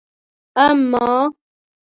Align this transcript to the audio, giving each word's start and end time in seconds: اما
اما 0.65 1.11